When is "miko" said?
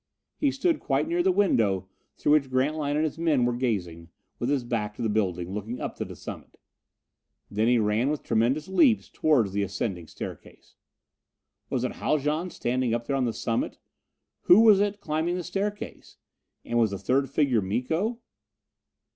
17.61-18.17